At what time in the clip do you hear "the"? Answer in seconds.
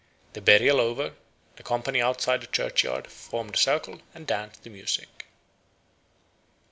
0.33-0.41, 1.57-1.61, 2.41-2.47